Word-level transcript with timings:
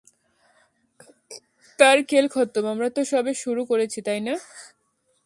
তার 1.79 1.97
খেল 2.09 2.25
খতম 2.33 2.65
আমরা 2.73 2.87
তো 2.95 3.01
সবে 3.11 3.31
শুরু 3.43 3.61
করেছি, 3.65 3.99
তাই 4.07 4.19
না? 4.27 4.33